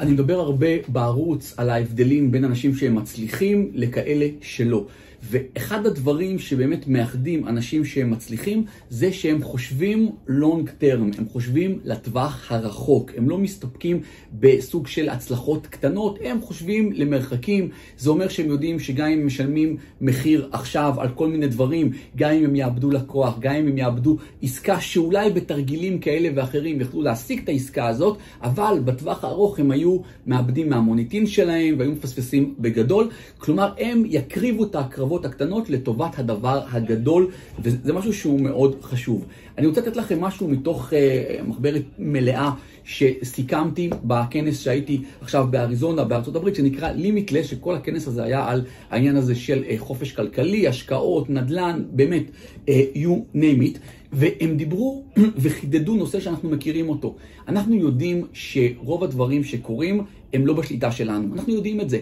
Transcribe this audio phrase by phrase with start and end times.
[0.00, 4.86] אני מדבר הרבה בערוץ על ההבדלים בין אנשים שהם מצליחים לכאלה שלא.
[5.22, 12.52] ואחד הדברים שבאמת מאחדים אנשים שהם מצליחים, זה שהם חושבים long term, הם חושבים לטווח
[12.52, 13.10] הרחוק.
[13.16, 14.00] הם לא מסתפקים
[14.40, 17.68] בסוג של הצלחות קטנות, הם חושבים למרחקים.
[17.98, 22.30] זה אומר שהם יודעים שגם אם הם משלמים מחיר עכשיו על כל מיני דברים, גם
[22.30, 27.40] אם הם יאבדו לקוח, גם אם הם יאבדו עסקה שאולי בתרגילים כאלה ואחרים יכלו להשיג
[27.42, 29.89] את העסקה הזאת, אבל בטווח הארוך הם היו
[30.26, 33.08] מאבדים מהמוניטין שלהם והיו מפספסים בגדול.
[33.38, 35.00] כלומר, הם יקריבו את ההקרבה.
[35.00, 39.26] הקרבות הקטנות לטובת הדבר הגדול, וזה משהו שהוא מאוד חשוב.
[39.58, 42.50] אני רוצה לתת לכם משהו מתוך uh, מחברת מלאה
[42.84, 49.16] שסיכמתי בכנס שהייתי עכשיו באריזונה, בארצות הברית, שנקרא לימיטלס, שכל הכנס הזה היה על העניין
[49.16, 52.24] הזה של uh, חופש כלכלי, השקעות, נדל"ן, באמת,
[52.66, 53.78] uh, you name it.
[54.12, 55.04] והם דיברו
[55.42, 57.16] וחידדו נושא שאנחנו מכירים אותו.
[57.48, 61.34] אנחנו יודעים שרוב הדברים שקורים הם לא בשליטה שלנו.
[61.34, 61.98] אנחנו יודעים את זה.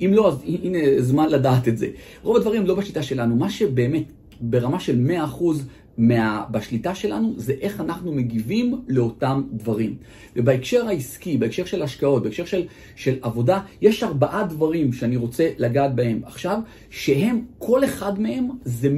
[0.00, 1.88] אם לא, אז הנה זמן לדעת את זה.
[2.22, 3.36] רוב הדברים לא בשליטה שלנו.
[3.36, 4.04] מה שבאמת
[4.40, 5.06] ברמה של
[5.38, 5.44] 100%
[5.98, 9.96] מה, בשליטה שלנו זה איך אנחנו מגיבים לאותם דברים.
[10.36, 12.62] ובהקשר העסקי, בהקשר של השקעות, בהקשר של,
[12.96, 16.58] של עבודה, יש ארבעה דברים שאני רוצה לגעת בהם עכשיו,
[16.90, 18.88] שהם, כל אחד מהם זה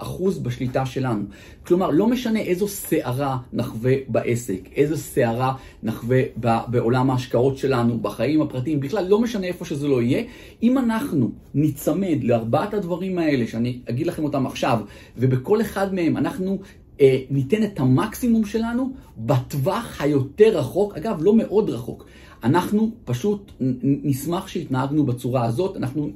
[0.00, 0.04] 100%
[0.42, 1.24] בשליטה שלנו.
[1.66, 6.22] כלומר, לא משנה איזו סערה נחווה בעסק, איזו סערה נחווה
[6.66, 10.22] בעולם ההשקעות שלנו, בחיים הפרטיים, בכלל, לא משנה איפה שזה לא יהיה.
[10.62, 14.78] אם אנחנו ניצמד לארבעת הדברים האלה, שאני אגיד לכם אותם עכשיו,
[15.16, 16.31] ובכל אחד מהם אנחנו
[17.00, 22.06] אה, ניתן את המקסימום שלנו בטווח היותר רחוק, אגב, לא מאוד רחוק.
[22.44, 26.10] אנחנו פשוט נשמח שהתנהגנו בצורה הזאת, אנחנו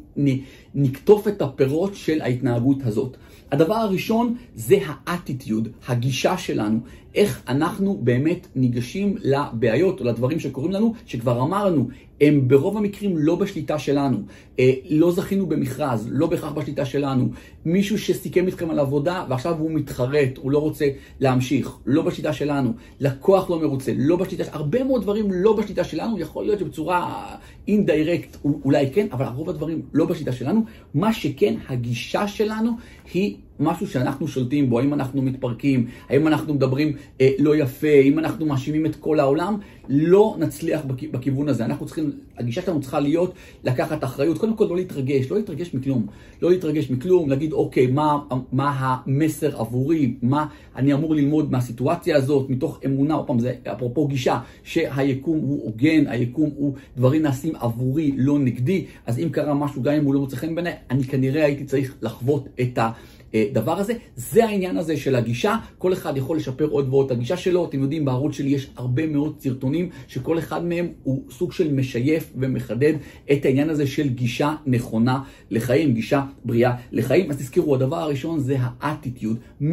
[0.75, 3.17] נקטוף את הפירות של ההתנהגות הזאת.
[3.53, 6.79] הדבר הראשון זה האטיטיוד, הגישה שלנו,
[7.15, 11.89] איך אנחנו באמת ניגשים לבעיות או לדברים שקורים לנו, שכבר אמרנו,
[12.21, 14.19] הם ברוב המקרים לא בשליטה שלנו.
[14.59, 17.29] אה, לא זכינו במכרז, לא בהכרח בשליטה שלנו.
[17.65, 20.89] מישהו שסיכם איתכם על עבודה ועכשיו הוא מתחרט, הוא לא רוצה
[21.21, 22.73] להמשיך, לא בשליטה שלנו.
[23.01, 24.45] לקוח לא מרוצה, לא בשליטה.
[24.53, 27.27] הרבה מאוד דברים לא בשליטה שלנו, יכול להיות שבצורה
[27.69, 30.65] אינדיירקט אולי כן, אבל רוב הדברים לא בשליטה שלנו.
[30.95, 32.71] מה שכן, הגישה שלנו
[33.15, 38.19] היא משהו שאנחנו שולטים בו, האם אנחנו מתפרקים, האם אנחנו מדברים אה, לא יפה, אם
[38.19, 39.59] אנחנו מאשימים את כל העולם,
[39.89, 41.65] לא נצליח בכ, בכיוון הזה.
[41.65, 43.35] אנחנו צריכים, הגישה שלנו צריכה להיות
[43.65, 46.07] לקחת אחריות, קודם כל לא להתרגש, לא להתרגש מכלום.
[46.43, 48.19] לא להתרגש מכלום, להגיד אוקיי, מה,
[48.53, 50.47] מה המסר עבורי, מה
[50.77, 56.07] אני אמור ללמוד מהסיטואציה הזאת, מתוך אמונה, עוד פעם, זה אפרופו גישה, שהיקום הוא הוגן,
[56.07, 60.21] היקום הוא דברים נעשים עבורי, לא נגדי, אז אם קרה משהו, גם אם הוא לא
[60.21, 62.91] מוצא חן בעיניי, אני כנראה הייתי צריך לחוות את ה...
[63.35, 63.93] הדבר הזה.
[64.17, 67.65] זה העניין הזה של הגישה, כל אחד יכול לשפר עוד ועוד את הגישה שלו.
[67.65, 72.33] אתם יודעים, בערוץ שלי יש הרבה מאוד סרטונים שכל אחד מהם הוא סוג של משייף
[72.37, 72.93] ומחדד
[73.33, 77.31] את העניין הזה של גישה נכונה לחיים, גישה בריאה לחיים.
[77.31, 79.65] אז תזכרו, הדבר הראשון זה האטיטיוד, 100%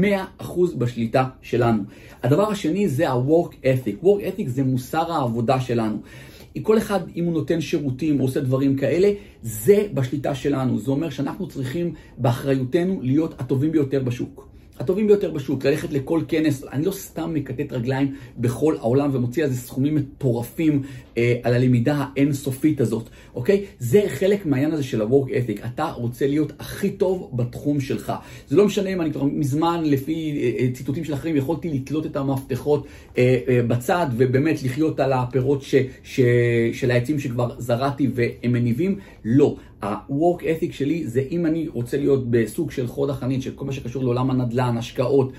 [0.77, 1.83] בשליטה שלנו.
[2.23, 4.03] הדבר השני זה ה-work ethic.
[4.03, 5.97] work ethic זה מוסר העבודה שלנו.
[6.61, 10.79] כל אחד, אם הוא נותן שירותים או עושה דברים כאלה, זה בשליטה שלנו.
[10.79, 14.52] זה אומר שאנחנו צריכים באחריותנו להיות הטובים ביותר בשוק.
[14.79, 19.49] הטובים ביותר בשוק, ללכת לכל כנס, אני לא סתם מקטט רגליים בכל העולם ומוציא על
[19.49, 20.81] זה סכומים מטורפים
[21.17, 23.65] אה, על הלמידה האינסופית הזאת, אוקיי?
[23.79, 28.13] זה חלק מהעניין הזה של ה-work ethic, אתה רוצה להיות הכי טוב בתחום שלך.
[28.47, 32.05] זה לא משנה אם אני כבר מזמן, לפי אה, אה, ציטוטים של אחרים, יכולתי לתלות
[32.05, 32.85] את המפתחות
[33.17, 36.19] אה, אה, בצד ובאמת לחיות על הפירות ש, ש,
[36.73, 39.55] של העצים שכבר זרעתי והם מניבים, לא.
[39.83, 43.71] ה-work ethic שלי זה אם אני רוצה להיות בסוג של חוד החנית של כל מה
[43.71, 45.37] שקשור לעולם הנדל"ן, השקעות, אה,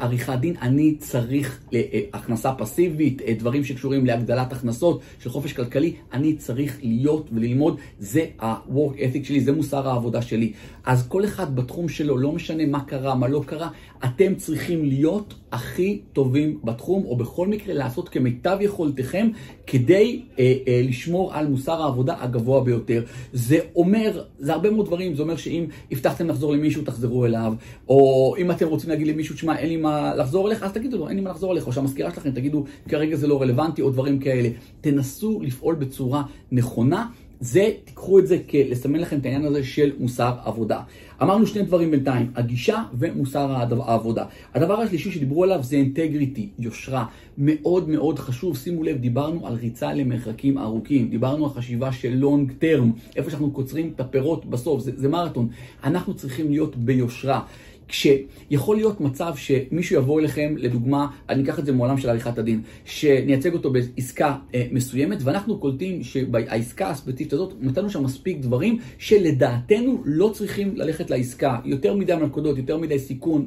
[0.00, 5.92] עריכת דין, אני צריך אה, אה, הכנסה פסיבית, דברים שקשורים להגדלת הכנסות של חופש כלכלי,
[6.12, 10.52] אני צריך להיות וללמוד, זה ה-work ethic שלי, זה מוסר העבודה שלי.
[10.84, 13.68] אז כל אחד בתחום שלו, לא משנה מה קרה, מה לא קרה,
[14.04, 19.28] אתם צריכים להיות הכי טובים בתחום, או בכל מקרה לעשות כמיטב יכולתכם
[19.66, 23.02] כדי אה, אה, לשמור על מוסר העבודה הגבוה ביותר.
[23.32, 27.54] זה אומר, זה הרבה מאוד דברים, זה אומר שאם הבטחתם לחזור למישהו, תחזרו אליו,
[27.88, 31.08] או אם אתם רוצים להגיד למישהו, תשמע, אין לי מה לחזור אליך, אז תגידו לו,
[31.08, 34.18] אין לי מה לחזור אליך, או שהמזכירה שלכם תגידו, כרגע זה לא רלוונטי, או דברים
[34.18, 34.48] כאלה.
[34.80, 36.22] תנסו לפעול בצורה
[36.52, 37.06] נכונה.
[37.40, 40.80] זה, תיקחו את זה כלסמן לכם את העניין הזה של מוסר עבודה.
[41.22, 44.24] אמרנו שני דברים בינתיים, הגישה ומוסר העבודה.
[44.54, 47.04] הדבר השלישי שדיברו עליו זה אינטגריטי, יושרה.
[47.38, 52.52] מאוד מאוד חשוב, שימו לב, דיברנו על ריצה למרחקים ארוכים, דיברנו על חשיבה של לונג
[52.58, 55.48] טרם, איפה שאנחנו קוצרים את הפירות בסוף, זה, זה מרתון.
[55.84, 57.40] אנחנו צריכים להיות ביושרה.
[57.88, 62.62] כשיכול להיות מצב שמישהו יבוא אליכם, לדוגמה, אני אקח את זה מעולם של עריכת הדין,
[62.84, 70.02] שנייצג אותו בעסקה אה, מסוימת, ואנחנו קולטים שבעסקה הספציפית הזאת, נתנו שם מספיק דברים שלדעתנו
[70.04, 71.58] לא צריכים ללכת לעסקה.
[71.64, 73.46] יותר מדי מלכודות, יותר מדי סיכון,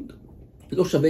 [0.71, 1.09] לא שווה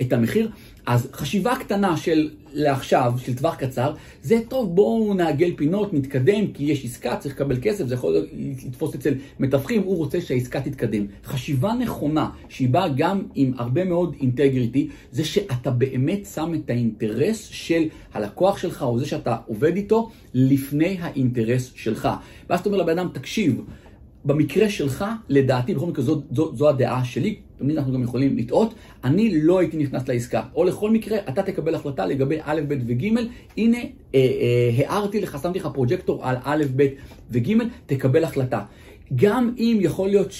[0.00, 0.50] את המחיר.
[0.86, 6.64] אז חשיבה קטנה של לעכשיו, של טווח קצר, זה טוב, בואו נעגל פינות, נתקדם, כי
[6.64, 8.26] יש עסקה, צריך לקבל כסף, זה יכול
[8.66, 11.06] לתפוס אצל מתווכים, הוא רוצה שהעסקה תתקדם.
[11.24, 17.48] חשיבה נכונה, שהיא באה גם עם הרבה מאוד אינטגריטי, זה שאתה באמת שם את האינטרס
[17.50, 17.82] של
[18.14, 22.08] הלקוח שלך, או זה שאתה עובד איתו, לפני האינטרס שלך.
[22.50, 23.60] ואז אתה אומר לבן אדם, תקשיב,
[24.24, 28.74] במקרה שלך, לדעתי, בכל מקרה זו, זו, זו הדעה שלי, תמיד אנחנו גם יכולים לטעות,
[29.04, 30.42] אני לא הייתי נכנס לעסקה.
[30.54, 33.06] או לכל מקרה, אתה תקבל החלטה לגבי א', ב' וג',
[33.56, 33.84] הנה, אה,
[34.14, 36.86] אה, הערתי לך, שמתי לך פרוג'קטור על א', ב'
[37.30, 37.52] וג',
[37.86, 38.62] תקבל החלטה.
[39.14, 40.32] גם אם יכול להיות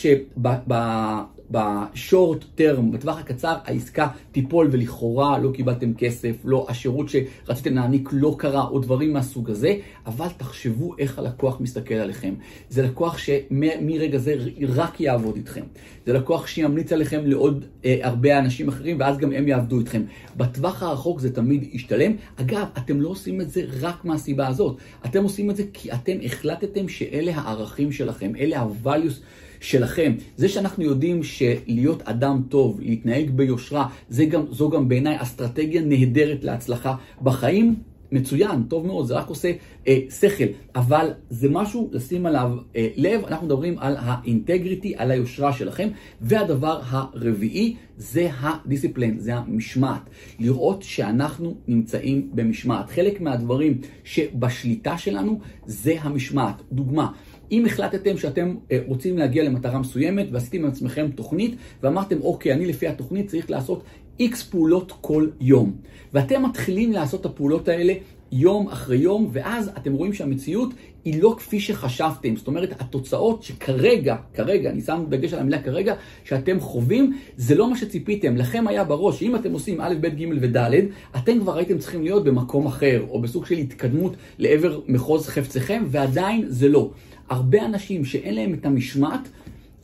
[1.49, 8.35] שבשורט טרם, בטווח הקצר, העסקה תיפול ולכאורה לא קיבלתם כסף, לא, השירות שרציתם להעניק לא
[8.39, 9.75] קרה, או דברים מהסוג הזה,
[10.07, 12.35] אבל תחשבו איך הלקוח מסתכל עליכם.
[12.69, 14.35] זה לקוח שמרגע זה
[14.69, 15.63] רק יעבוד איתכם.
[16.07, 20.03] זה לקוח שימליץ עליכם לעוד אה, הרבה אנשים אחרים, ואז גם הם יעבדו איתכם.
[20.37, 22.13] בטווח הרחוק זה תמיד ישתלם.
[22.37, 24.77] אגב, אתם לא עושים את זה רק מהסיבה הזאת.
[25.05, 29.23] אתם עושים את זה כי אתם החלטתם שאלה הערכים שלכם, אלה ה-values
[29.61, 30.13] שלכם.
[30.37, 33.89] זה שאנחנו יודעים שלהיות אדם טוב, להתנהג ביושרה,
[34.29, 37.77] גם, זו גם בעיניי אסטרטגיה נהדרת להצלחה בחיים.
[38.13, 39.53] מצוין, טוב מאוד, זה רק עושה
[39.89, 40.45] אה, שכל,
[40.75, 45.89] אבל זה משהו לשים עליו אה, לב, אנחנו מדברים על האינטגריטי, על היושרה שלכם,
[46.21, 50.01] והדבר הרביעי זה הדיסציפלין, זה המשמעת.
[50.39, 52.91] לראות שאנחנו נמצאים במשמעת.
[52.91, 56.63] חלק מהדברים שבשליטה שלנו זה המשמעת.
[56.73, 57.13] דוגמה,
[57.53, 62.67] אם החלטתם שאתם אה, רוצים להגיע למטרה מסוימת ועשיתם עם עצמכם תוכנית ואמרתם, אוקיי, אני
[62.67, 63.83] לפי התוכנית צריך לעשות
[64.21, 65.73] איקס פעולות כל יום.
[66.13, 67.95] ואתם מתחילים לעשות את הפעולות האלה
[68.33, 72.37] יום אחרי יום, ואז אתם רואים שהמציאות היא לא כפי שחשבתם.
[72.37, 75.95] זאת אומרת, התוצאות שכרגע, כרגע, אני שם דגש על המילה כרגע,
[76.25, 78.37] שאתם חווים, זה לא מה שציפיתם.
[78.37, 80.73] לכם היה בראש, אם אתם עושים א', ב', ג' וד',
[81.17, 86.45] אתם כבר הייתם צריכים להיות במקום אחר, או בסוג של התקדמות לעבר מחוז חפציכם, ועדיין
[86.49, 86.91] זה לא.
[87.29, 89.29] הרבה אנשים שאין להם את המשמעת,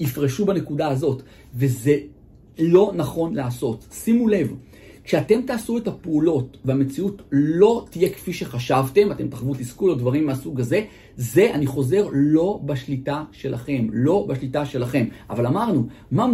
[0.00, 1.23] יפרשו בנקודה הזאת,
[1.55, 1.96] וזה
[2.58, 3.87] לא נכון לעשות.
[3.93, 4.55] שימו לב,
[5.05, 10.61] כשאתם תעשו את הפעולות והמציאות לא תהיה כפי שחשבתם, אתם תחוו תסכול או דברים מהסוג
[10.61, 10.81] הזה,
[11.17, 15.05] זה, אני חוזר, לא בשליטה שלכם, לא בשליטה שלכם.
[15.31, 16.27] אבל אמרנו, מה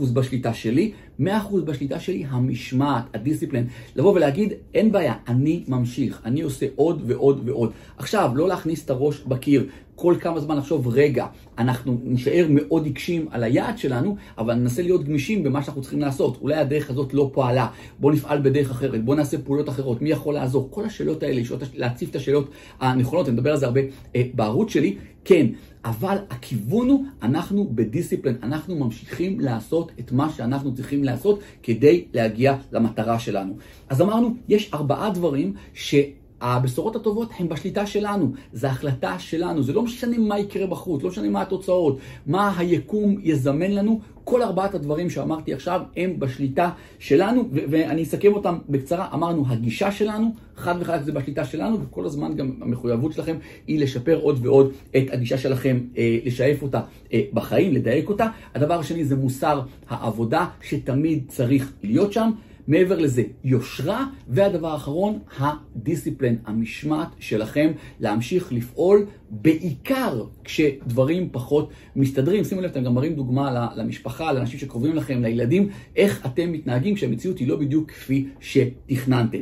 [0.00, 0.92] 100% בשליטה שלי?
[1.20, 1.22] 100%
[1.64, 3.66] בשליטה שלי המשמעת, הדיסציפלין.
[3.96, 7.72] לבוא ולהגיד, אין בעיה, אני ממשיך, אני עושה עוד ועוד ועוד.
[7.98, 9.66] עכשיו, לא להכניס את הראש בקיר.
[9.94, 11.26] כל כמה זמן לחשוב, רגע,
[11.58, 16.38] אנחנו נשאר מאוד עיקשים על היעד שלנו, אבל ננסה להיות גמישים במה שאנחנו צריכים לעשות.
[16.40, 17.68] אולי הדרך הזאת לא פעלה,
[17.98, 20.68] בואו נפעל בדרך אחרת, בואו נעשה פעולות אחרות, מי יכול לעזור?
[20.70, 21.42] כל השאלות האלה,
[21.74, 22.50] להציף את השאלות
[22.80, 23.80] הנכונות, אני מדבר על זה הרבה
[24.16, 25.46] אה, בערוץ שלי, כן,
[25.84, 32.56] אבל הכיוון הוא, אנחנו בדיסציפלין, אנחנו ממשיכים לעשות את מה שאנחנו צריכים לעשות כדי להגיע
[32.72, 33.56] למטרה שלנו.
[33.88, 35.94] אז אמרנו, יש ארבעה דברים ש...
[36.44, 41.08] הבשורות הטובות הן בשליטה שלנו, זו החלטה שלנו, זה לא משנה מה יקרה בחוץ, לא
[41.08, 47.48] משנה מה התוצאות, מה היקום יזמן לנו, כל ארבעת הדברים שאמרתי עכשיו הם בשליטה שלנו,
[47.52, 49.08] ואני אסכם אותם בקצרה.
[49.14, 53.36] אמרנו, הגישה שלנו, חד וחלק זה בשליטה שלנו, וכל הזמן גם המחויבות שלכם
[53.66, 56.80] היא לשפר עוד ועוד את הגישה שלכם, אה, לשאף אותה
[57.12, 58.26] אה, בחיים, לדייק אותה.
[58.54, 62.30] הדבר השני זה מוסר העבודה, שתמיד צריך להיות שם.
[62.66, 72.44] מעבר לזה, יושרה, והדבר האחרון, הדיסציפלין, המשמעת שלכם להמשיך לפעול, בעיקר כשדברים פחות מסתדרים.
[72.44, 77.38] שימו לב, אתם גם מראים דוגמה למשפחה, לאנשים שקרובים לכם, לילדים, איך אתם מתנהגים כשהמציאות
[77.38, 79.38] היא לא בדיוק כפי שתכננתם.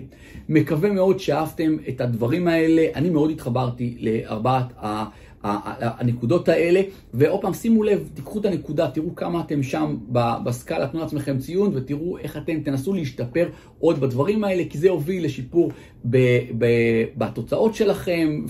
[0.48, 2.86] מקווה מאוד שאהבתם את הדברים האלה.
[2.94, 5.04] אני מאוד התחברתי לארבעת ה...
[5.42, 6.80] הנקודות האלה,
[7.14, 9.96] ועוד פעם, שימו לב, תיקחו את הנקודה, תראו כמה אתם שם
[10.44, 15.24] בסקאלה, תנו לעצמכם ציון, ותראו איך אתם תנסו להשתפר עוד בדברים האלה, כי זה יוביל
[15.24, 15.70] לשיפור
[17.16, 18.44] בתוצאות שלכם,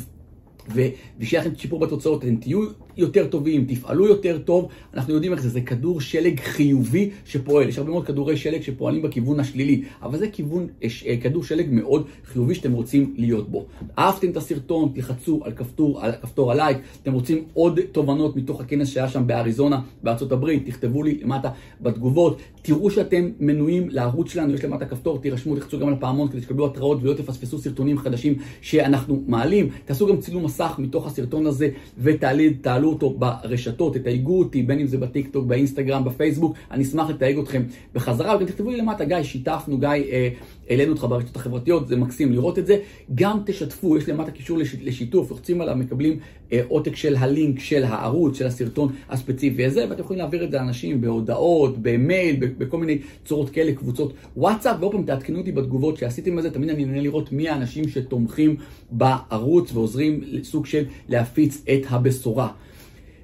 [0.69, 5.49] ושיהיה לכם שיפור בתוצאות, אתם תהיו יותר טובים, תפעלו יותר טוב, אנחנו יודעים איך זה,
[5.49, 10.29] זה כדור שלג חיובי שפועל, יש הרבה מאוד כדורי שלג שפועלים בכיוון השלילי, אבל זה
[10.29, 13.67] כיוון, אה, כדור שלג מאוד חיובי שאתם רוצים להיות בו.
[13.99, 18.89] אהבתם את הסרטון, תלחצו על כפתור, על כפתור הלייק, אתם רוצים עוד תובנות מתוך הכנס
[18.89, 24.65] שהיה שם באריזונה, בארצות הברית, תכתבו לי למטה בתגובות, תראו שאתם מנויים לערוץ שלנו, יש
[24.65, 29.23] למטה כפתור, תירשמו, תחצו גם על הפעמון כדי שתקבלו התראות ולא תפספסו סרטונים חדשים שאנחנו
[29.27, 31.69] מעלים, תעשו גם צילום מסך מתוך הסרטון הזה
[31.99, 37.39] ותעלו תעלו אותו ברשתות, תתייגו אותי, בין אם זה בטיקטוק, באינסטגרם, בפייסבוק, אני אשמח לתייג
[37.39, 37.63] אתכם
[37.95, 40.29] בחזרה, וגם תכתבו לי למטה, גיא, שיתפנו, גיא, אה,
[40.71, 42.77] העלינו אותך ברשתות החברתיות, זה מקסים לראות את זה.
[43.15, 46.19] גם תשתפו, יש למטה קישור לשיתוף, לוחצים עליו, מקבלים
[46.53, 50.57] אה, עותק של הלינק של הערוץ, של הסרטון הספציפי הזה, ואתם יכולים להעביר את זה
[50.57, 56.39] לאנשים בהודעות, במייל, בכל מיני צורות כאלה, קבוצות וואטסאפ, ועוד פעם תעדכנו אותי בתגובות שעשיתם
[56.39, 58.57] את זה, תמיד אני נהנה לראות מי האנשים שתומכים
[58.91, 62.49] בערוץ ועוזרים לסוג של להפיץ את הבשורה.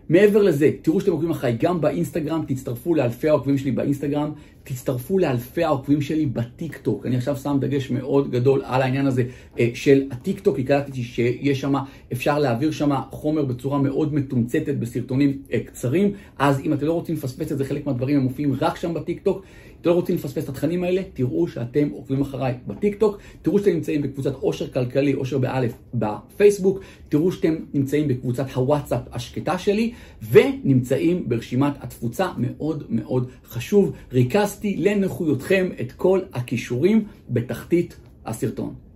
[0.08, 4.32] מעבר לזה, תראו שאתם עוקבים אחריי גם באינסטגרם, תצטרפו לאלפי העוקבים שלי באינסטגרם,
[4.64, 7.06] תצטרפו לאלפי העוקבים שלי בטיק טוק.
[7.06, 9.24] אני עכשיו שם דגש מאוד גדול על העניין הזה
[9.58, 11.74] אה, של הטיק טוק, כי קלטתי שיש שם,
[12.12, 17.14] אפשר להעביר שם חומר בצורה מאוד מתומצתת בסרטונים אה, קצרים, אז אם אתם לא רוצים
[17.14, 19.44] לפספס את זה, חלק מהדברים הם מופיעים רק שם בטיק טוק.
[19.80, 23.70] אתם לא רוצים לפספס את התכנים האלה, תראו שאתם עוקבים אחריי בטיק טוק, תראו שאתם
[23.70, 29.92] נמצאים בקבוצת עושר כלכלי, עושר באלף בפייסבוק, תראו שאתם נמצאים בקבוצת הוואטסאפ השקטה שלי,
[30.30, 33.92] ונמצאים ברשימת התפוצה, מאוד מאוד חשוב.
[34.12, 38.87] ריכזתי לנוחיותכם את כל הכישורים בתחתית הסרטון.